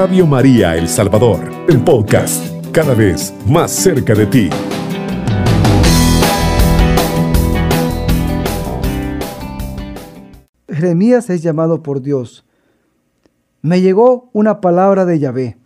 Radio 0.00 0.26
María 0.26 0.78
El 0.78 0.88
Salvador, 0.88 1.40
el 1.68 1.84
podcast, 1.84 2.42
cada 2.72 2.94
vez 2.94 3.34
más 3.46 3.70
cerca 3.70 4.14
de 4.14 4.24
ti. 4.24 4.48
Jeremías 10.70 11.28
es 11.28 11.42
llamado 11.42 11.82
por 11.82 12.00
Dios. 12.00 12.46
Me 13.60 13.82
llegó 13.82 14.30
una 14.32 14.62
palabra 14.62 15.04
de 15.04 15.18
Yahvé. 15.18 15.58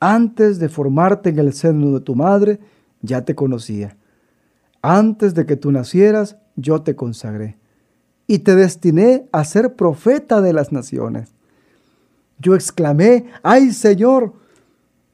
Antes 0.00 0.58
de 0.58 0.68
formarte 0.68 1.30
en 1.30 1.38
el 1.38 1.52
seno 1.52 1.92
de 1.92 2.00
tu 2.00 2.16
madre, 2.16 2.58
ya 3.00 3.24
te 3.24 3.36
conocía. 3.36 3.96
Antes 4.82 5.34
de 5.34 5.46
que 5.46 5.54
tú 5.54 5.70
nacieras, 5.70 6.36
yo 6.56 6.82
te 6.82 6.96
consagré. 6.96 7.58
Y 8.26 8.40
te 8.40 8.56
destiné 8.56 9.28
a 9.30 9.44
ser 9.44 9.76
profeta 9.76 10.40
de 10.40 10.52
las 10.52 10.72
naciones. 10.72 11.32
Yo 12.40 12.54
exclamé, 12.54 13.26
ay 13.42 13.70
Señor, 13.70 14.32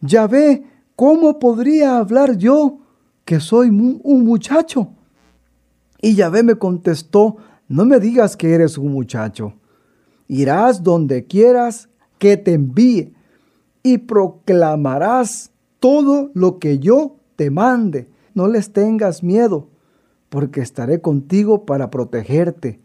Yahvé, 0.01 0.65
¿cómo 0.95 1.39
podría 1.39 1.99
hablar 1.99 2.37
yo 2.37 2.79
que 3.25 3.41
soy 3.41 3.69
un 3.69 4.25
muchacho? 4.25 4.91
Y 6.01 6.15
Yahvé 6.15 6.45
me 6.45 6.55
contestó, 6.55 7.37
no 7.69 7.85
me 7.85 7.99
digas 7.99 8.37
que 8.37 8.55
eres 8.55 8.79
un 8.79 8.93
muchacho. 8.93 9.55
Irás 10.29 10.83
donde 10.83 11.25
quieras 11.27 11.89
que 12.19 12.37
te 12.37 12.55
envíe 12.55 13.13
y 13.83 13.99
proclamarás 13.99 15.51
todo 15.81 16.31
lo 16.35 16.59
que 16.59 16.79
yo 16.79 17.17
te 17.37 17.51
mande. 17.51 18.09
No 18.35 18.49
les 18.49 18.73
tengas 18.73 19.23
miedo, 19.23 19.69
porque 20.29 20.61
estaré 20.61 21.01
contigo 21.01 21.65
para 21.65 21.91
protegerte. 21.91 22.81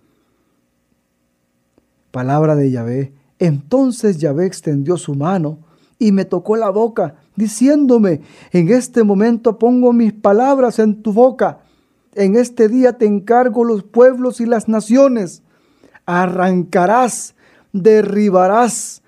Palabra 2.11 2.55
de 2.55 2.71
Yahvé. 2.71 3.20
Entonces 3.41 4.19
Yahvé 4.19 4.45
extendió 4.45 4.97
su 4.97 5.15
mano 5.15 5.57
y 5.97 6.11
me 6.11 6.25
tocó 6.25 6.55
la 6.55 6.69
boca, 6.69 7.15
diciéndome, 7.35 8.21
en 8.51 8.69
este 8.69 9.03
momento 9.03 9.57
pongo 9.57 9.93
mis 9.93 10.13
palabras 10.13 10.77
en 10.77 11.01
tu 11.01 11.11
boca. 11.11 11.57
En 12.13 12.35
este 12.35 12.67
día 12.67 12.99
te 12.99 13.07
encargo 13.07 13.63
los 13.63 13.81
pueblos 13.81 14.41
y 14.41 14.45
las 14.45 14.67
naciones. 14.67 15.41
Arrancarás, 16.05 17.33
derribarás, 17.73 19.01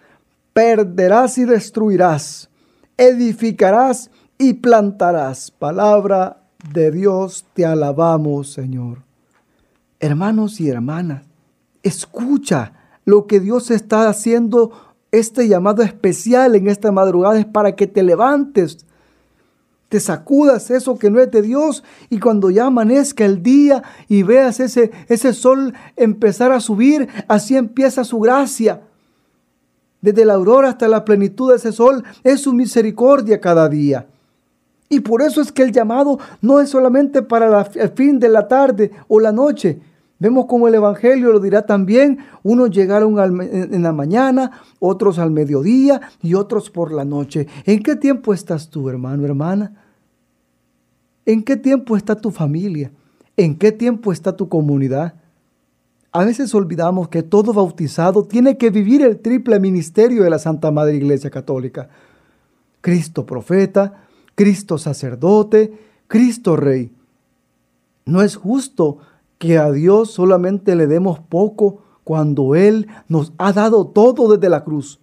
perderás 0.51 1.37
y 1.37 1.45
destruirás. 1.45 2.49
Edificarás 2.97 4.09
y 4.39 4.53
plantarás. 4.53 5.51
Palabra 5.51 6.41
de 6.73 6.89
Dios, 6.89 7.45
te 7.53 7.67
alabamos, 7.67 8.51
Señor. 8.51 9.03
Hermanos 9.99 10.59
y 10.59 10.69
hermanas, 10.69 11.23
escucha 11.83 12.82
lo 13.05 13.27
que 13.27 13.39
Dios 13.39 13.71
está 13.71 14.09
haciendo, 14.09 14.71
este 15.11 15.47
llamado 15.47 15.83
especial 15.83 16.55
en 16.55 16.67
esta 16.67 16.91
madrugada 16.91 17.39
es 17.39 17.45
para 17.45 17.75
que 17.75 17.87
te 17.87 18.01
levantes, 18.01 18.85
te 19.93 19.99
sacudas 19.99 20.71
eso 20.71 20.97
que 20.97 21.11
no 21.11 21.19
es 21.19 21.29
de 21.29 21.43
Dios 21.43 21.83
y 22.09 22.19
cuando 22.19 22.49
ya 22.49 22.65
amanezca 22.65 23.25
el 23.25 23.43
día 23.43 23.83
y 24.07 24.23
veas 24.23 24.59
ese, 24.59 24.89
ese 25.07 25.33
sol 25.33 25.75
empezar 25.95 26.51
a 26.51 26.59
subir, 26.59 27.07
así 27.27 27.55
empieza 27.55 28.03
su 28.03 28.19
gracia. 28.19 28.81
Desde 30.01 30.25
la 30.25 30.33
aurora 30.33 30.69
hasta 30.69 30.87
la 30.87 31.05
plenitud 31.05 31.51
de 31.51 31.57
ese 31.57 31.71
sol 31.71 32.03
es 32.23 32.41
su 32.41 32.53
misericordia 32.53 33.39
cada 33.39 33.69
día. 33.69 34.07
Y 34.89 35.01
por 35.01 35.21
eso 35.21 35.41
es 35.41 35.51
que 35.51 35.61
el 35.61 35.71
llamado 35.71 36.17
no 36.41 36.59
es 36.59 36.71
solamente 36.71 37.21
para 37.21 37.69
el 37.75 37.89
fin 37.89 38.19
de 38.19 38.29
la 38.29 38.47
tarde 38.47 38.91
o 39.07 39.19
la 39.19 39.31
noche, 39.31 39.79
Vemos 40.19 40.45
como 40.45 40.67
el 40.67 40.75
Evangelio 40.75 41.31
lo 41.31 41.39
dirá 41.39 41.65
también, 41.65 42.19
unos 42.43 42.69
llegaron 42.69 43.19
en 43.19 43.83
la 43.83 43.91
mañana, 43.91 44.51
otros 44.79 45.19
al 45.19 45.31
mediodía 45.31 46.01
y 46.21 46.35
otros 46.35 46.69
por 46.69 46.91
la 46.93 47.03
noche. 47.03 47.47
¿En 47.65 47.83
qué 47.83 47.95
tiempo 47.95 48.33
estás 48.33 48.69
tú, 48.69 48.89
hermano, 48.89 49.25
hermana? 49.25 49.83
¿En 51.25 51.43
qué 51.43 51.57
tiempo 51.57 51.97
está 51.97 52.15
tu 52.15 52.31
familia? 52.31 52.91
¿En 53.35 53.57
qué 53.57 53.71
tiempo 53.71 54.11
está 54.11 54.35
tu 54.35 54.47
comunidad? 54.47 55.15
A 56.11 56.23
veces 56.23 56.53
olvidamos 56.53 57.09
que 57.09 57.23
todo 57.23 57.53
bautizado 57.53 58.23
tiene 58.23 58.57
que 58.57 58.69
vivir 58.69 59.01
el 59.01 59.19
triple 59.19 59.59
ministerio 59.59 60.23
de 60.23 60.29
la 60.29 60.37
Santa 60.37 60.69
Madre 60.69 60.95
Iglesia 60.95 61.31
Católica. 61.31 61.89
Cristo 62.81 63.25
profeta, 63.25 64.03
Cristo 64.35 64.77
sacerdote, 64.77 65.73
Cristo 66.07 66.55
rey. 66.55 66.91
No 68.05 68.21
es 68.21 68.35
justo 68.35 68.99
que 69.43 69.57
a 69.57 69.73
Dios 69.73 70.11
solamente 70.11 70.73
le 70.73 70.87
demos 70.87 71.19
poco 71.19 71.79
cuando 72.05 72.55
Él 72.55 72.87
nos 73.09 73.33
ha 73.37 73.51
dado 73.51 73.87
todo 73.87 74.33
desde 74.33 74.47
la 74.47 74.63
cruz. 74.63 75.01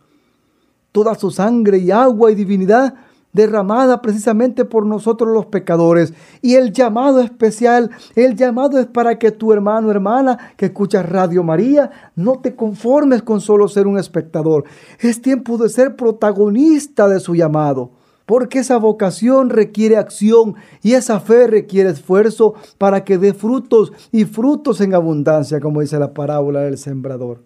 Toda 0.93 1.15
su 1.15 1.31
sangre 1.31 1.77
y 1.77 1.91
agua 1.91 2.33
y 2.33 2.35
divinidad 2.35 2.95
derramada 3.35 4.01
precisamente 4.01 4.65
por 4.65 4.87
nosotros 4.87 5.29
los 5.35 5.45
pecadores. 5.45 6.15
Y 6.41 6.55
el 6.55 6.73
llamado 6.73 7.21
especial, 7.21 7.91
el 8.15 8.35
llamado 8.35 8.79
es 8.79 8.87
para 8.87 9.19
que 9.19 9.31
tu 9.31 9.53
hermano, 9.53 9.91
hermana, 9.91 10.39
que 10.57 10.67
escuchas 10.67 11.07
Radio 11.07 11.43
María, 11.43 11.91
no 12.17 12.41
te 12.41 12.57
conformes 12.57 13.23
con 13.23 13.43
solo 13.43 13.69
ser 13.69 13.87
un 13.87 13.99
espectador. 13.99 14.65
Es 15.01 15.21
tiempo 15.21 15.59
de 15.59 15.69
ser 15.69 15.97
protagonista 15.97 17.09
de 17.09 17.21
su 17.21 17.35
llamado 17.35 17.91
porque 18.31 18.61
esa 18.61 18.77
vocación 18.77 19.51
requiere 19.51 19.97
acción 19.97 20.55
y 20.85 20.93
esa 20.93 21.19
fe 21.19 21.49
requiere 21.49 21.91
esfuerzo 21.91 22.55
para 22.79 23.03
que 23.03 23.19
dé 23.19 23.35
frutos 23.35 23.93
y 24.13 24.25
frutos 24.25 24.81
en 24.81 24.95
abundancia, 24.95 25.59
como 25.59 25.81
dice 25.81 25.99
la 25.99 26.15
parábola 26.15 26.61
del 26.61 26.79
sembrador. 26.79 27.43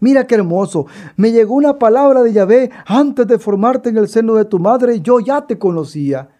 Mira 0.00 0.26
qué 0.26 0.34
hermoso. 0.34 0.86
Me 1.16 1.30
llegó 1.30 1.54
una 1.54 1.78
palabra 1.78 2.20
de 2.24 2.32
Yahvé 2.32 2.72
antes 2.84 3.28
de 3.28 3.38
formarte 3.38 3.90
en 3.90 3.96
el 3.96 4.08
seno 4.08 4.34
de 4.34 4.44
tu 4.44 4.58
madre. 4.58 5.00
Yo 5.00 5.20
ya 5.20 5.46
te 5.46 5.56
conocía. 5.56 6.30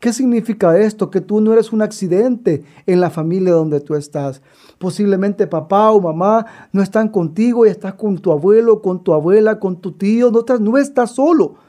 ¿Qué 0.00 0.14
significa 0.14 0.78
esto? 0.78 1.10
Que 1.10 1.20
tú 1.20 1.42
no 1.42 1.52
eres 1.52 1.74
un 1.74 1.82
accidente 1.82 2.64
en 2.86 3.02
la 3.02 3.10
familia 3.10 3.52
donde 3.52 3.80
tú 3.80 3.96
estás. 3.96 4.40
Posiblemente 4.78 5.46
papá 5.46 5.90
o 5.90 6.00
mamá 6.00 6.46
no 6.72 6.80
están 6.80 7.10
contigo 7.10 7.66
y 7.66 7.68
estás 7.68 7.92
con 7.96 8.16
tu 8.16 8.32
abuelo, 8.32 8.80
con 8.80 9.04
tu 9.04 9.12
abuela, 9.12 9.60
con 9.60 9.76
tu 9.76 9.92
tío. 9.92 10.30
No 10.30 10.38
estás, 10.38 10.58
no 10.58 10.78
estás 10.78 11.10
solo. 11.10 11.65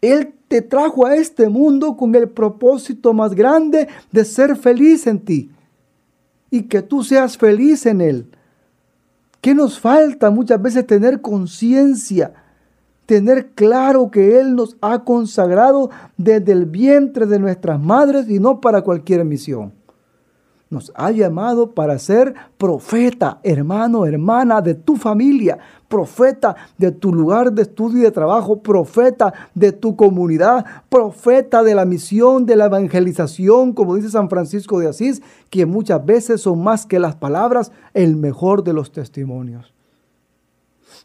Él 0.00 0.34
te 0.48 0.62
trajo 0.62 1.06
a 1.06 1.16
este 1.16 1.48
mundo 1.48 1.96
con 1.96 2.14
el 2.14 2.28
propósito 2.28 3.12
más 3.12 3.34
grande 3.34 3.88
de 4.12 4.24
ser 4.24 4.56
feliz 4.56 5.06
en 5.06 5.20
ti 5.20 5.50
y 6.50 6.62
que 6.62 6.82
tú 6.82 7.02
seas 7.02 7.36
feliz 7.36 7.86
en 7.86 8.00
Él. 8.00 8.30
¿Qué 9.40 9.54
nos 9.54 9.78
falta 9.78 10.30
muchas 10.30 10.60
veces 10.60 10.86
tener 10.86 11.20
conciencia? 11.20 12.32
Tener 13.06 13.50
claro 13.52 14.10
que 14.10 14.38
Él 14.40 14.54
nos 14.54 14.76
ha 14.80 15.04
consagrado 15.04 15.90
desde 16.16 16.52
el 16.52 16.66
vientre 16.66 17.26
de 17.26 17.38
nuestras 17.38 17.80
madres 17.80 18.28
y 18.28 18.40
no 18.40 18.60
para 18.60 18.82
cualquier 18.82 19.24
misión 19.24 19.72
nos 20.68 20.92
ha 20.96 21.12
llamado 21.12 21.70
para 21.72 21.98
ser 21.98 22.34
profeta, 22.58 23.38
hermano, 23.44 24.04
hermana 24.04 24.60
de 24.60 24.74
tu 24.74 24.96
familia, 24.96 25.58
profeta 25.88 26.56
de 26.76 26.90
tu 26.90 27.14
lugar 27.14 27.52
de 27.52 27.62
estudio 27.62 27.98
y 27.98 28.02
de 28.02 28.10
trabajo, 28.10 28.60
profeta 28.60 29.32
de 29.54 29.70
tu 29.70 29.94
comunidad, 29.94 30.64
profeta 30.88 31.62
de 31.62 31.76
la 31.76 31.84
misión 31.84 32.46
de 32.46 32.56
la 32.56 32.66
evangelización, 32.66 33.72
como 33.72 33.94
dice 33.94 34.10
San 34.10 34.28
Francisco 34.28 34.80
de 34.80 34.88
Asís, 34.88 35.22
que 35.50 35.66
muchas 35.66 36.04
veces 36.04 36.40
son 36.40 36.62
más 36.64 36.84
que 36.84 36.98
las 36.98 37.14
palabras, 37.14 37.70
el 37.94 38.16
mejor 38.16 38.64
de 38.64 38.72
los 38.72 38.90
testimonios. 38.90 39.72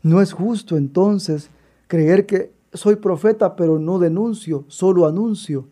No 0.02 0.22
es 0.22 0.34
justo 0.34 0.76
entonces 0.76 1.52
creer 1.88 2.26
que 2.26 2.52
soy 2.74 2.96
profeta, 2.96 3.56
pero 3.56 3.78
no 3.78 4.00
denuncio, 4.00 4.66
solo 4.70 5.06
anuncio 5.06 5.68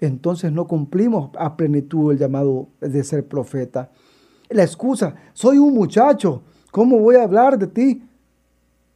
entonces 0.00 0.52
no 0.52 0.66
cumplimos 0.66 1.30
a 1.38 1.56
plenitud 1.56 2.12
el 2.12 2.18
llamado 2.18 2.68
de 2.80 3.02
ser 3.04 3.26
profeta. 3.26 3.90
La 4.50 4.62
excusa, 4.62 5.14
soy 5.32 5.58
un 5.58 5.74
muchacho, 5.74 6.42
¿cómo 6.70 6.98
voy 6.98 7.16
a 7.16 7.24
hablar 7.24 7.58
de 7.58 7.66
ti? 7.66 8.02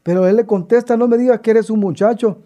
Pero 0.03 0.27
él 0.27 0.37
le 0.37 0.47
contesta, 0.47 0.97
no 0.97 1.09
me 1.09 1.19
digas 1.19 1.41
que 1.41 1.51
eres 1.51 1.71
un 1.71 1.81
muchacho. 1.81 2.39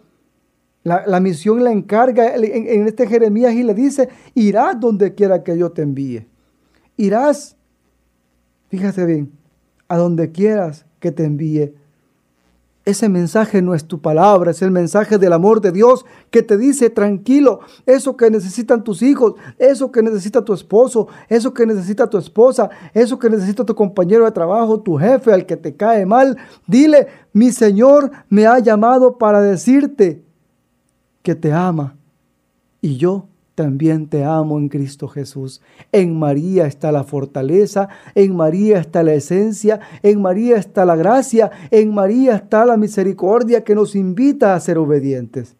La, 0.84 1.20
misión 1.20 1.62
la 1.62 1.70
encarga 1.70 2.34
en, 2.34 2.44
en, 2.44 2.88
este 2.88 3.06
Jeremías 3.06 3.54
y 3.54 3.62
le 3.62 3.72
dice, 3.72 4.08
irás 4.34 4.80
donde 4.80 5.14
quiera 5.14 5.44
que 5.44 5.56
yo 5.56 5.70
te 5.70 5.82
envíe. 5.82 6.26
Irás, 6.96 7.56
fíjate 8.68 9.06
bien, 9.06 9.30
a 9.86 9.96
donde 9.96 10.32
quieras 10.32 10.86
que 10.98 11.12
te 11.12 11.24
envíe. 11.24 11.74
Ese 12.84 13.08
mensaje 13.08 13.62
no 13.62 13.74
es 13.74 13.84
tu 13.84 14.00
palabra, 14.00 14.50
es 14.50 14.60
el 14.60 14.72
mensaje 14.72 15.16
del 15.16 15.32
amor 15.32 15.60
de 15.60 15.70
Dios 15.70 16.04
que 16.30 16.42
te 16.42 16.58
dice 16.58 16.90
tranquilo, 16.90 17.60
eso 17.86 18.16
que 18.16 18.28
necesitan 18.28 18.82
tus 18.82 19.02
hijos, 19.02 19.34
eso 19.56 19.92
que 19.92 20.02
necesita 20.02 20.44
tu 20.44 20.52
esposo, 20.52 21.06
eso 21.28 21.54
que 21.54 21.64
necesita 21.64 22.10
tu 22.10 22.18
esposa, 22.18 22.70
eso 22.92 23.20
que 23.20 23.30
necesita 23.30 23.64
tu 23.64 23.76
compañero 23.76 24.24
de 24.24 24.32
trabajo, 24.32 24.80
tu 24.80 24.96
jefe, 24.98 25.32
al 25.32 25.46
que 25.46 25.56
te 25.56 25.76
cae 25.76 26.04
mal. 26.06 26.36
Dile, 26.66 27.06
mi 27.32 27.52
Señor 27.52 28.10
me 28.28 28.46
ha 28.46 28.58
llamado 28.58 29.16
para 29.16 29.40
decirte 29.40 30.24
que 31.22 31.36
te 31.36 31.52
ama 31.52 31.96
y 32.80 32.96
yo 32.96 33.28
también 33.54 34.08
te 34.08 34.24
amo 34.24 34.58
en 34.58 34.68
Cristo 34.68 35.08
Jesús. 35.08 35.60
En 35.92 36.18
María 36.18 36.66
está 36.66 36.90
la 36.90 37.04
fortaleza, 37.04 37.88
en 38.14 38.34
María 38.34 38.78
está 38.78 39.02
la 39.02 39.14
esencia, 39.14 39.80
en 40.02 40.22
María 40.22 40.56
está 40.56 40.84
la 40.84 40.96
gracia, 40.96 41.50
en 41.70 41.92
María 41.94 42.36
está 42.36 42.64
la 42.64 42.76
misericordia 42.76 43.64
que 43.64 43.74
nos 43.74 43.94
invita 43.94 44.54
a 44.54 44.60
ser 44.60 44.78
obedientes. 44.78 45.56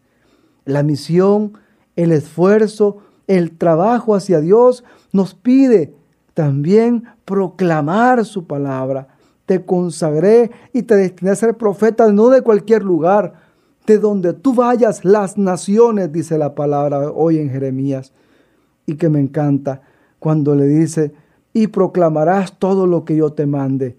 La 0.65 0.81
misión, 0.81 1.53
el 1.95 2.11
esfuerzo, 2.11 2.97
el 3.27 3.57
trabajo 3.57 4.15
hacia 4.15 4.39
Dios 4.41 4.83
nos 5.11 5.35
pide 5.35 5.93
también 6.33 7.03
proclamar 7.25 8.25
su 8.25 8.47
palabra. 8.47 9.09
Te 9.45 9.65
consagré 9.65 10.51
y 10.71 10.83
te 10.83 10.95
destiné 10.95 11.31
a 11.31 11.35
ser 11.35 11.57
profeta 11.57 12.11
no 12.11 12.29
de 12.29 12.41
cualquier 12.41 12.83
lugar, 12.83 13.42
de 13.85 13.97
donde 13.97 14.33
tú 14.33 14.53
vayas, 14.53 15.03
las 15.03 15.37
naciones, 15.37 16.11
dice 16.11 16.37
la 16.37 16.55
palabra 16.55 17.11
hoy 17.11 17.39
en 17.39 17.49
Jeremías, 17.49 18.13
y 18.85 18.95
que 18.95 19.09
me 19.09 19.19
encanta 19.19 19.81
cuando 20.19 20.55
le 20.55 20.65
dice, 20.65 21.13
y 21.53 21.67
proclamarás 21.67 22.57
todo 22.57 22.87
lo 22.87 23.05
que 23.05 23.15
yo 23.15 23.33
te 23.33 23.45
mande. 23.45 23.97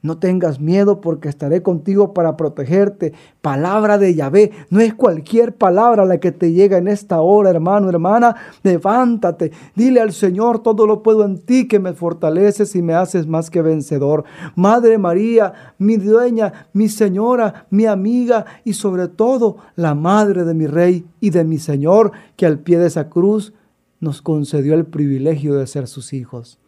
No 0.00 0.18
tengas 0.18 0.60
miedo 0.60 1.00
porque 1.00 1.28
estaré 1.28 1.60
contigo 1.60 2.14
para 2.14 2.36
protegerte. 2.36 3.14
Palabra 3.42 3.98
de 3.98 4.14
Yahvé. 4.14 4.52
No 4.70 4.78
es 4.78 4.94
cualquier 4.94 5.56
palabra 5.56 6.04
la 6.04 6.18
que 6.18 6.30
te 6.30 6.52
llega 6.52 6.78
en 6.78 6.86
esta 6.86 7.20
hora, 7.20 7.50
hermano, 7.50 7.88
hermana. 7.88 8.36
Levántate. 8.62 9.50
Dile 9.74 10.00
al 10.00 10.12
Señor, 10.12 10.62
todo 10.62 10.86
lo 10.86 11.02
puedo 11.02 11.24
en 11.24 11.38
ti 11.38 11.66
que 11.66 11.80
me 11.80 11.94
fortaleces 11.94 12.76
y 12.76 12.82
me 12.82 12.94
haces 12.94 13.26
más 13.26 13.50
que 13.50 13.60
vencedor. 13.60 14.22
Madre 14.54 14.98
María, 14.98 15.74
mi 15.78 15.96
dueña, 15.96 16.68
mi 16.72 16.88
señora, 16.88 17.66
mi 17.70 17.86
amiga 17.86 18.46
y 18.64 18.74
sobre 18.74 19.08
todo 19.08 19.56
la 19.74 19.96
madre 19.96 20.44
de 20.44 20.54
mi 20.54 20.68
rey 20.68 21.06
y 21.20 21.30
de 21.30 21.42
mi 21.42 21.58
Señor, 21.58 22.12
que 22.36 22.46
al 22.46 22.60
pie 22.60 22.78
de 22.78 22.86
esa 22.86 23.08
cruz 23.08 23.52
nos 23.98 24.22
concedió 24.22 24.74
el 24.74 24.86
privilegio 24.86 25.54
de 25.56 25.66
ser 25.66 25.88
sus 25.88 26.12
hijos. 26.12 26.60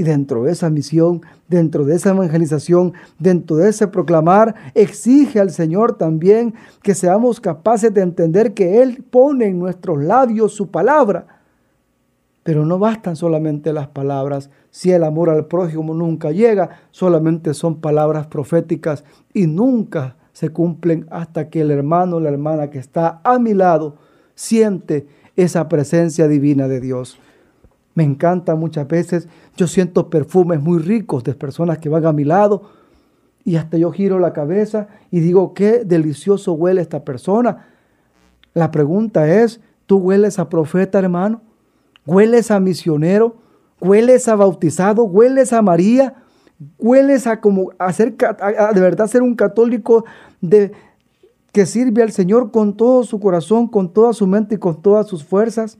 Y 0.00 0.02
dentro 0.02 0.44
de 0.44 0.52
esa 0.52 0.70
misión, 0.70 1.20
dentro 1.46 1.84
de 1.84 1.94
esa 1.94 2.12
evangelización, 2.12 2.94
dentro 3.18 3.56
de 3.56 3.68
ese 3.68 3.86
proclamar, 3.86 4.54
exige 4.72 5.40
al 5.40 5.50
Señor 5.50 5.98
también 5.98 6.54
que 6.82 6.94
seamos 6.94 7.38
capaces 7.38 7.92
de 7.92 8.00
entender 8.00 8.54
que 8.54 8.80
Él 8.80 9.04
pone 9.10 9.48
en 9.48 9.58
nuestros 9.58 10.02
labios 10.02 10.54
su 10.54 10.70
palabra. 10.70 11.26
Pero 12.44 12.64
no 12.64 12.78
bastan 12.78 13.14
solamente 13.14 13.74
las 13.74 13.88
palabras. 13.88 14.48
Si 14.70 14.90
el 14.90 15.04
amor 15.04 15.28
al 15.28 15.44
prójimo 15.44 15.92
nunca 15.92 16.30
llega, 16.30 16.80
solamente 16.92 17.52
son 17.52 17.82
palabras 17.82 18.26
proféticas 18.26 19.04
y 19.34 19.48
nunca 19.48 20.16
se 20.32 20.48
cumplen 20.48 21.08
hasta 21.10 21.50
que 21.50 21.60
el 21.60 21.70
hermano 21.70 22.16
o 22.16 22.20
la 22.20 22.30
hermana 22.30 22.70
que 22.70 22.78
está 22.78 23.20
a 23.22 23.38
mi 23.38 23.52
lado 23.52 23.96
siente 24.34 25.06
esa 25.36 25.68
presencia 25.68 26.26
divina 26.26 26.68
de 26.68 26.80
Dios. 26.80 27.18
Me 27.94 28.04
encanta 28.04 28.54
muchas 28.54 28.86
veces, 28.86 29.28
yo 29.56 29.66
siento 29.66 30.10
perfumes 30.10 30.60
muy 30.60 30.78
ricos 30.78 31.24
de 31.24 31.34
personas 31.34 31.78
que 31.78 31.88
van 31.88 32.06
a 32.06 32.12
mi 32.12 32.24
lado 32.24 32.62
y 33.44 33.56
hasta 33.56 33.76
yo 33.78 33.90
giro 33.90 34.18
la 34.18 34.32
cabeza 34.32 34.88
y 35.10 35.20
digo, 35.20 35.54
qué 35.54 35.84
delicioso 35.84 36.52
huele 36.52 36.80
esta 36.80 37.04
persona. 37.04 37.66
La 38.54 38.70
pregunta 38.70 39.28
es, 39.28 39.60
¿tú 39.86 39.98
hueles 39.98 40.38
a 40.38 40.48
profeta, 40.48 40.98
hermano? 40.98 41.42
¿Hueles 42.06 42.50
a 42.50 42.60
misionero? 42.60 43.36
¿Hueles 43.80 44.28
a 44.28 44.36
bautizado? 44.36 45.04
¿Hueles 45.04 45.52
a 45.52 45.62
María? 45.62 46.14
¿Hueles 46.78 47.26
a 47.26 47.40
como 47.40 47.72
a 47.78 47.92
de 47.92 48.80
verdad 48.80 49.06
ser 49.06 49.22
un 49.22 49.34
católico 49.34 50.04
de, 50.40 50.72
que 51.52 51.66
sirve 51.66 52.02
al 52.02 52.12
Señor 52.12 52.50
con 52.50 52.76
todo 52.76 53.04
su 53.04 53.18
corazón, 53.18 53.66
con 53.68 53.92
toda 53.92 54.12
su 54.12 54.26
mente 54.26 54.56
y 54.56 54.58
con 54.58 54.80
todas 54.80 55.06
sus 55.06 55.24
fuerzas? 55.24 55.78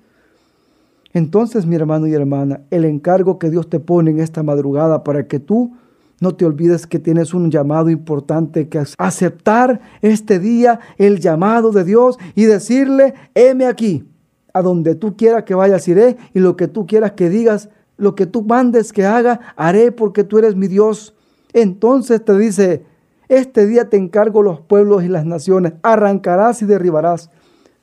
Entonces, 1.13 1.67
mi 1.67 1.75
hermano 1.75 2.07
y 2.07 2.15
hermana, 2.15 2.61
el 2.71 2.85
encargo 2.85 3.39
que 3.39 3.51
Dios 3.51 3.69
te 3.69 3.81
pone 3.81 4.11
en 4.13 4.21
esta 4.21 4.43
madrugada 4.43 5.03
para 5.03 5.27
que 5.27 5.41
tú 5.41 5.73
no 6.21 6.37
te 6.37 6.45
olvides 6.45 6.87
que 6.87 6.99
tienes 6.99 7.35
un 7.35 7.51
llamado 7.51 7.89
importante 7.89 8.69
que 8.69 8.83
aceptar 8.99 9.81
este 10.03 10.39
día, 10.39 10.81
el 10.99 11.19
llamado 11.19 11.73
de 11.73 11.83
Dios 11.83 12.19
y 12.35 12.45
decirle, 12.45 13.15
heme 13.35 13.67
aquí, 13.67 14.07
a 14.53 14.63
donde 14.63 14.95
tú 14.95 15.17
quieras 15.17 15.45
que 15.45 15.55
vayas 15.55 15.89
iré 15.89 16.17
y 16.35 16.41
lo 16.41 16.57
que 16.57 16.69
tú 16.69 16.87
quieras 16.87 17.13
que 17.13 17.31
digas, 17.31 17.71
lo 17.97 18.15
que 18.15 18.27
tú 18.27 18.43
mandes 18.43 18.93
que 18.93 19.07
haga, 19.07 19.41
haré 19.57 19.93
porque 19.93 20.25
tú 20.25 20.39
eres 20.39 20.57
mi 20.57 20.69
Dios. 20.69 21.15
Entonces 21.53 22.25
te 22.25 22.37
dice, 22.37 22.85
este 23.29 23.67
día 23.67 23.89
te 23.89 23.97
encargo 23.97 24.43
los 24.43 24.61
pueblos 24.61 25.05
y 25.05 25.09
las 25.09 25.25
naciones, 25.25 25.75
arrancarás 25.83 26.63
y 26.63 26.67
derribarás, 26.67 27.31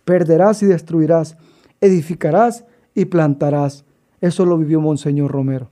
perderás 0.06 0.62
y 0.62 0.68
destruirás, 0.68 1.38
edificarás 1.82 2.66
y 2.98 3.06
plantarás. 3.06 3.86
Eso 4.22 4.44
lo 4.44 4.58
vivió 4.58 4.82
Monseñor 4.82 5.32
Romero. 5.32 5.70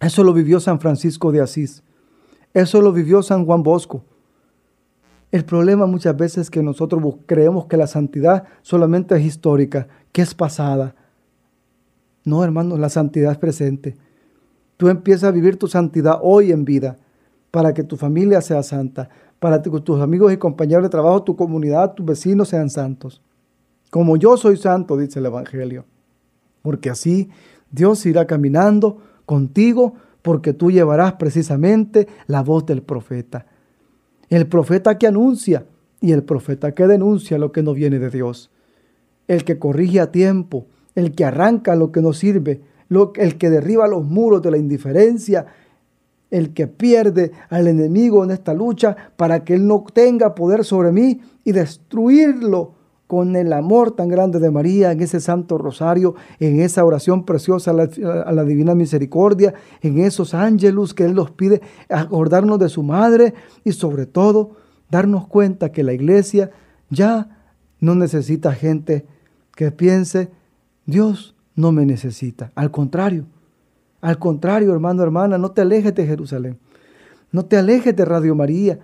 Eso 0.00 0.22
lo 0.22 0.32
vivió 0.32 0.60
San 0.60 0.78
Francisco 0.78 1.32
de 1.32 1.40
Asís. 1.40 1.82
Eso 2.54 2.80
lo 2.80 2.92
vivió 2.92 3.20
San 3.20 3.44
Juan 3.44 3.64
Bosco. 3.64 4.04
El 5.32 5.44
problema 5.44 5.86
muchas 5.86 6.16
veces 6.16 6.38
es 6.38 6.50
que 6.50 6.62
nosotros 6.62 7.02
creemos 7.26 7.66
que 7.66 7.76
la 7.76 7.88
santidad 7.88 8.44
solamente 8.62 9.16
es 9.16 9.24
histórica, 9.24 9.88
que 10.12 10.22
es 10.22 10.36
pasada. 10.36 10.94
No, 12.24 12.44
hermanos, 12.44 12.78
la 12.78 12.90
santidad 12.90 13.32
es 13.32 13.38
presente. 13.38 13.96
Tú 14.76 14.88
empiezas 14.88 15.24
a 15.24 15.32
vivir 15.32 15.56
tu 15.58 15.66
santidad 15.66 16.20
hoy 16.22 16.52
en 16.52 16.64
vida 16.64 16.96
para 17.50 17.74
que 17.74 17.82
tu 17.82 17.96
familia 17.96 18.40
sea 18.40 18.62
santa, 18.62 19.08
para 19.40 19.60
que 19.60 19.70
tus 19.80 20.00
amigos 20.00 20.32
y 20.32 20.36
compañeros 20.36 20.84
de 20.84 20.90
trabajo, 20.90 21.24
tu 21.24 21.34
comunidad, 21.34 21.94
tus 21.94 22.06
vecinos 22.06 22.50
sean 22.50 22.70
santos. 22.70 23.20
Como 23.90 24.16
yo 24.16 24.36
soy 24.36 24.56
santo, 24.56 24.96
dice 24.96 25.18
el 25.18 25.26
Evangelio. 25.26 25.84
Porque 26.62 26.90
así 26.90 27.30
Dios 27.70 28.04
irá 28.06 28.26
caminando 28.26 28.98
contigo 29.24 29.94
porque 30.22 30.52
tú 30.52 30.70
llevarás 30.70 31.14
precisamente 31.14 32.08
la 32.26 32.42
voz 32.42 32.66
del 32.66 32.82
profeta. 32.82 33.46
El 34.28 34.46
profeta 34.46 34.98
que 34.98 35.06
anuncia 35.06 35.66
y 36.00 36.12
el 36.12 36.22
profeta 36.22 36.74
que 36.74 36.86
denuncia 36.86 37.38
lo 37.38 37.52
que 37.52 37.62
no 37.62 37.72
viene 37.72 37.98
de 37.98 38.10
Dios. 38.10 38.50
El 39.26 39.44
que 39.44 39.58
corrige 39.58 40.00
a 40.00 40.12
tiempo, 40.12 40.66
el 40.94 41.14
que 41.14 41.24
arranca 41.24 41.76
lo 41.76 41.92
que 41.92 42.02
no 42.02 42.12
sirve, 42.12 42.62
el 43.16 43.38
que 43.38 43.50
derriba 43.50 43.88
los 43.88 44.04
muros 44.04 44.42
de 44.42 44.50
la 44.50 44.58
indiferencia, 44.58 45.46
el 46.30 46.52
que 46.52 46.66
pierde 46.66 47.32
al 47.48 47.68
enemigo 47.68 48.22
en 48.24 48.30
esta 48.30 48.52
lucha 48.52 48.96
para 49.16 49.44
que 49.44 49.54
él 49.54 49.66
no 49.66 49.84
tenga 49.92 50.34
poder 50.34 50.64
sobre 50.64 50.92
mí 50.92 51.20
y 51.44 51.52
destruirlo 51.52 52.77
con 53.08 53.36
el 53.36 53.54
amor 53.54 53.92
tan 53.92 54.08
grande 54.08 54.38
de 54.38 54.50
María 54.50 54.92
en 54.92 55.00
ese 55.00 55.18
santo 55.18 55.56
rosario, 55.56 56.14
en 56.38 56.60
esa 56.60 56.84
oración 56.84 57.24
preciosa 57.24 57.70
a 57.70 58.32
la, 58.32 58.44
divina 58.44 58.74
misericordia, 58.74 59.54
en 59.80 59.98
esos 59.98 60.34
ángeles 60.34 60.92
que 60.92 61.06
Él 61.06 61.14
nos 61.14 61.30
pide 61.30 61.62
acordarnos 61.88 62.58
de 62.58 62.68
su 62.68 62.82
madre 62.82 63.32
y 63.64 63.72
sobre 63.72 64.04
todo 64.04 64.52
darnos 64.90 65.26
cuenta 65.26 65.72
que 65.72 65.82
la 65.82 65.94
iglesia 65.94 66.50
ya 66.90 67.46
no 67.80 67.94
necesita 67.94 68.52
gente 68.52 69.06
que 69.56 69.72
piense, 69.72 70.30
Dios 70.84 71.34
no 71.56 71.72
me 71.72 71.86
necesita. 71.86 72.52
Al 72.54 72.70
contrario, 72.70 73.24
al 74.02 74.18
contrario, 74.18 74.70
hermano, 74.72 75.02
hermana, 75.02 75.38
no 75.38 75.50
te 75.50 75.62
alejes 75.62 75.94
de 75.94 76.06
Jerusalén. 76.06 76.58
No 77.32 77.46
te 77.46 77.56
alejes 77.56 77.96
de 77.96 78.04
Radio 78.04 78.34
María. 78.34 78.78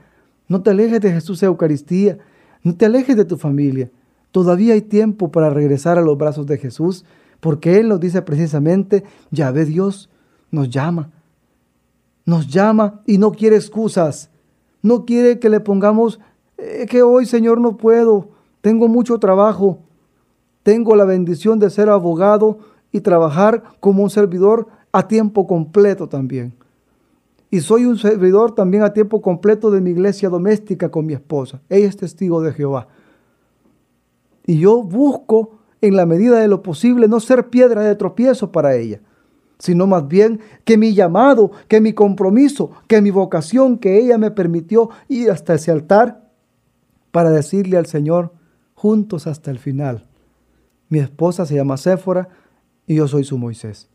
No 0.49 0.63
te 0.63 0.71
alejes 0.71 1.01
de 1.01 1.13
Jesús 1.13 1.43
Eucaristía. 1.43 2.19
No 2.63 2.75
te 2.75 2.87
alejes 2.87 3.17
de 3.17 3.25
tu 3.27 3.37
familia. 3.37 3.91
Todavía 4.35 4.75
hay 4.75 4.83
tiempo 4.83 5.31
para 5.31 5.49
regresar 5.49 5.97
a 5.97 6.03
los 6.03 6.19
brazos 6.19 6.45
de 6.47 6.59
Jesús, 6.59 7.05
porque 7.39 7.79
Él 7.79 7.89
nos 7.89 8.01
dice 8.01 8.21
precisamente, 8.21 9.05
ya 9.31 9.53
ve 9.53 9.65
Dios, 9.65 10.11
nos 10.51 10.69
llama. 10.71 11.13
Nos 12.25 12.49
llama 12.49 13.01
y 13.07 13.19
no 13.19 13.31
quiere 13.31 13.55
excusas. 13.55 14.31
No 14.83 15.05
quiere 15.05 15.39
que 15.39 15.49
le 15.49 15.61
pongamos 15.61 16.19
eh, 16.59 16.87
que 16.91 17.05
hoy, 17.05 17.27
Señor, 17.27 17.61
no 17.61 17.77
puedo. 17.77 18.31
Tengo 18.61 18.89
mucho 18.89 19.21
trabajo. 19.21 19.79
Tengo 20.65 20.97
la 20.97 21.05
bendición 21.05 21.61
de 21.61 21.71
ser 21.71 21.89
abogado 21.89 22.59
y 22.91 23.03
trabajar 23.03 23.63
como 23.79 24.03
un 24.03 24.11
servidor 24.11 24.67
a 24.91 25.07
tiempo 25.07 25.47
completo 25.47 26.09
también. 26.09 26.55
Y 27.53 27.61
soy 27.61 27.85
un 27.85 27.99
servidor 27.99 28.53
también 28.57 28.83
a 28.83 28.93
tiempo 28.93 29.23
completo 29.23 29.71
de 29.71 29.81
mi 29.81 29.91
iglesia 29.91 30.29
doméstica 30.29 30.91
con 30.91 31.07
mi 31.07 31.13
esposa. 31.13 31.61
Ella 31.69 31.87
es 31.87 31.97
testigo 31.97 32.43
de 32.43 32.53
Jehová. 32.53 32.89
Y 34.47 34.59
yo 34.59 34.83
busco 34.83 35.59
en 35.81 35.97
la 35.97 36.07
medida 36.07 36.39
de 36.39 36.49
lo 36.49 36.63
posible 36.63 37.09
no 37.09 37.21
ser 37.21 37.51
piedra 37.51 37.83
de 37.83 37.95
tropiezo 37.95 38.53
para 38.53 38.75
ella, 38.75 39.01
sino 39.59 39.87
más 39.87 40.09
bien 40.09 40.41
que 40.65 40.77
mi 40.77 40.95
llamado, 40.95 41.51
que 41.69 41.81
mi 41.81 41.93
compromiso, 41.93 42.71
que 42.87 43.01
mi 43.01 43.11
vocación 43.11 43.79
que 43.79 43.99
ella 43.99 44.19
me 44.19 44.31
permitió 44.31 44.91
ir 45.09 45.31
hasta 45.31 45.55
ese 45.55 45.71
altar 45.71 46.31
para 47.11 47.31
decirle 47.31 47.77
al 47.77 47.87
Señor 47.87 48.33
juntos 48.75 49.27
hasta 49.27 49.51
el 49.51 49.59
final. 49.59 50.07
Mi 50.89 50.99
esposa 50.99 51.47
se 51.47 51.55
llama 51.55 51.77
Séfora 51.77 52.29
y 52.87 52.97
yo 52.97 53.09
soy 53.09 53.25
su 53.25 53.39
Moisés. 53.39 53.89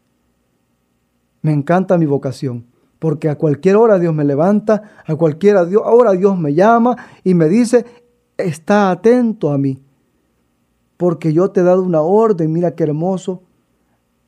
Me 1.41 1.53
encanta 1.53 1.97
mi 1.97 2.05
vocación, 2.05 2.65
porque 2.97 3.29
a 3.29 3.37
cualquier 3.37 3.77
hora 3.77 3.97
Dios 3.99 4.13
me 4.13 4.25
levanta, 4.25 4.83
a 5.05 5.15
cualquier 5.15 5.55
hora 5.55 6.11
Dios 6.13 6.37
me 6.37 6.53
llama 6.53 6.97
y 7.23 7.33
me 7.33 7.47
dice, 7.47 7.85
está 8.37 8.91
atento 8.91 9.51
a 9.51 9.57
mí 9.57 9.79
porque 10.99 11.31
yo 11.31 11.49
te 11.51 11.61
he 11.61 11.63
dado 11.63 11.81
una 11.81 12.01
orden, 12.01 12.51
mira 12.51 12.75
qué 12.75 12.83
hermoso, 12.83 13.41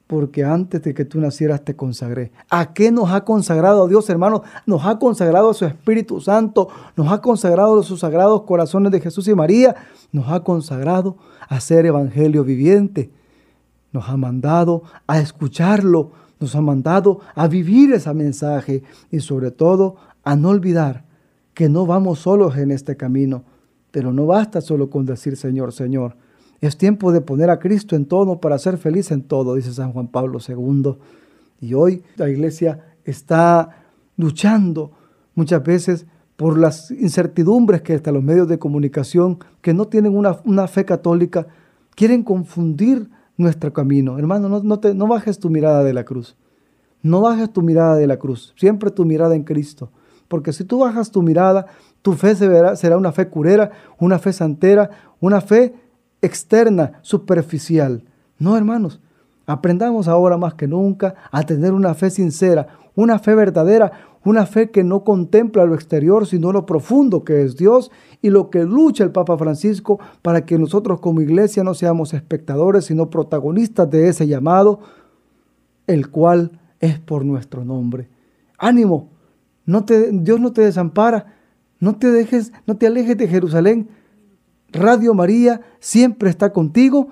porque 0.08 0.46
antes 0.46 0.82
de 0.82 0.94
que 0.94 1.04
tú 1.04 1.20
nacieras 1.20 1.66
te 1.66 1.76
consagré. 1.76 2.32
¿A 2.50 2.72
qué 2.72 2.94
nos 2.94 3.12
ha 3.12 3.26
consagrado 3.26 3.90
Dios, 3.90 4.10
hermano? 4.10 4.44
Nos 4.66 4.86
ha 4.86 4.98
consagrado 4.98 5.50
a 5.50 5.54
su 5.54 5.66
Espíritu 5.66 6.22
Santo, 6.22 6.70
nos 6.96 7.12
ha 7.12 7.20
consagrado 7.20 7.78
a 7.78 7.84
sus 7.84 8.00
sagrados 8.00 8.44
corazones 8.44 8.94
de 8.94 9.02
Jesús 9.02 9.28
y 9.28 9.36
María, 9.36 9.76
nos 10.14 10.30
ha 10.30 10.46
consagrado 10.46 11.18
a 11.50 11.60
ser 11.60 11.86
evangelio 11.86 12.46
viviente, 12.46 13.12
nos 13.92 14.08
ha 14.08 14.16
mandado 14.16 14.84
a 15.08 15.20
escucharlo, 15.20 16.12
nos 16.40 16.56
ha 16.56 16.62
mandado 16.62 17.20
a 17.36 17.50
vivir 17.50 17.92
ese 17.92 18.14
mensaje 18.14 18.82
y 19.12 19.20
sobre 19.20 19.52
todo 19.52 19.98
a 20.24 20.38
no 20.38 20.48
olvidar 20.48 21.04
que 21.54 21.68
no 21.68 21.86
vamos 21.86 22.20
solos 22.20 22.56
en 22.56 22.72
este 22.72 22.96
camino, 22.96 23.44
pero 23.92 24.14
no 24.14 24.26
basta 24.26 24.62
solo 24.62 24.90
con 24.90 25.06
decir 25.06 25.36
Señor, 25.36 25.74
Señor. 25.74 26.16
Es 26.62 26.78
tiempo 26.78 27.12
de 27.12 27.22
poner 27.22 27.50
a 27.50 27.60
Cristo 27.60 27.96
en 27.96 28.06
todo 28.06 28.40
para 28.40 28.60
ser 28.60 28.78
feliz 28.78 29.12
en 29.12 29.24
todo, 29.24 29.56
dice 29.56 29.74
San 29.74 29.92
Juan 29.94 30.08
Pablo 30.08 30.38
II. 30.48 30.96
Y 31.60 31.74
hoy 31.74 32.04
la 32.16 32.30
iglesia 32.30 32.96
está 33.04 33.84
luchando 34.16 34.92
muchas 35.34 35.64
veces 35.64 36.06
por 36.36 36.60
las 36.60 36.92
incertidumbres 36.92 37.82
que 37.82 37.94
hasta 37.94 38.12
los 38.12 38.24
medios 38.24 38.48
de 38.48 38.60
comunicación 38.60 39.40
que 39.62 39.74
no 39.74 39.88
tienen 39.88 40.16
una, 40.16 40.38
una 40.46 40.68
fe 40.68 40.86
católica 40.86 41.48
quieren 41.96 42.24
confundir 42.24 43.10
nuestro 43.38 43.74
camino. 43.74 44.20
Hermano, 44.20 44.48
no, 44.48 44.62
no, 44.62 44.80
te, 44.80 44.94
no 44.94 45.08
bajes 45.08 45.40
tu 45.40 45.50
mirada 45.50 45.84
de 45.84 45.94
la 45.94 46.04
cruz. 46.04 46.36
No 47.02 47.22
bajes 47.22 47.52
tu 47.52 47.64
mirada 47.64 47.96
de 47.96 48.06
la 48.06 48.18
cruz. 48.18 48.54
Siempre 48.56 48.92
tu 48.92 49.04
mirada 49.04 49.36
en 49.36 49.44
Cristo. 49.44 49.90
Porque 50.28 50.54
si 50.54 50.64
tú 50.64 50.80
bajas 50.80 51.10
tu 51.12 51.24
mirada, 51.24 51.66
tu 52.04 52.14
fe 52.14 52.36
será 52.36 52.98
una 52.98 53.12
fe 53.12 53.28
curera, 53.28 53.72
una 54.00 54.20
fe 54.20 54.32
santera, 54.32 54.90
una 55.20 55.42
fe 55.42 55.74
externa, 56.22 57.00
superficial. 57.02 58.04
No, 58.38 58.58
hermanos, 58.58 59.00
aprendamos 59.46 60.08
ahora 60.08 60.38
más 60.38 60.54
que 60.54 60.68
nunca 60.68 61.16
a 61.32 61.44
tener 61.44 61.74
una 61.74 61.94
fe 61.94 62.10
sincera, 62.10 62.68
una 62.96 63.20
fe 63.20 63.36
verdadera, 63.36 63.92
una 64.24 64.46
fe 64.46 64.70
que 64.70 64.84
no 64.84 65.04
contempla 65.04 65.66
lo 65.66 65.74
exterior, 65.74 66.28
sino 66.28 66.52
lo 66.52 66.66
profundo 66.66 67.24
que 67.24 67.42
es 67.42 67.58
Dios 67.58 67.92
y 68.22 68.30
lo 68.30 68.50
que 68.50 68.64
lucha 68.64 69.04
el 69.04 69.12
Papa 69.12 69.38
Francisco 69.38 70.00
para 70.22 70.46
que 70.46 70.60
nosotros 70.60 71.00
como 71.00 71.22
iglesia 71.22 71.64
no 71.64 71.74
seamos 71.74 72.14
espectadores, 72.14 72.86
sino 72.86 73.10
protagonistas 73.10 73.90
de 73.90 74.10
ese 74.10 74.28
llamado, 74.28 74.80
el 75.88 76.10
cual 76.10 76.60
es 76.80 77.00
por 77.00 77.26
nuestro 77.26 77.66
nombre. 77.66 78.10
Ánimo, 78.58 79.10
no 79.66 79.86
te, 79.86 80.12
Dios 80.12 80.40
no 80.40 80.54
te 80.54 80.62
desampara, 80.62 81.34
no 81.80 81.96
te 81.96 82.12
dejes, 82.12 82.54
no 82.68 82.78
te 82.78 82.88
alejes 82.88 83.18
de 83.18 83.28
Jerusalén, 83.28 83.90
Radio 84.72 85.14
María 85.14 85.62
siempre 85.80 86.30
está 86.30 86.54
contigo. 86.54 87.10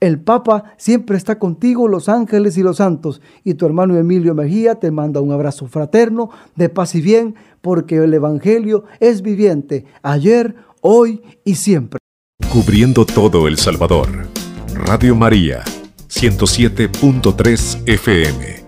El 0.00 0.20
Papa 0.20 0.74
siempre 0.76 1.16
está 1.16 1.40
contigo, 1.40 1.88
los 1.88 2.08
ángeles 2.08 2.56
y 2.56 2.62
los 2.62 2.76
santos. 2.76 3.20
Y 3.42 3.54
tu 3.54 3.66
hermano 3.66 3.96
Emilio 3.96 4.34
Mejía 4.34 4.76
te 4.76 4.92
manda 4.92 5.20
un 5.20 5.32
abrazo 5.32 5.66
fraterno 5.66 6.30
de 6.54 6.68
paz 6.68 6.94
y 6.94 7.00
bien, 7.00 7.34
porque 7.60 7.96
el 7.96 8.14
Evangelio 8.14 8.84
es 9.00 9.22
viviente, 9.22 9.86
ayer, 10.02 10.54
hoy 10.80 11.22
y 11.44 11.56
siempre. 11.56 11.98
Cubriendo 12.52 13.04
todo 13.04 13.48
El 13.48 13.58
Salvador. 13.58 14.08
Radio 14.74 15.16
María, 15.16 15.64
107.3 16.08 17.82
FM. 17.86 18.67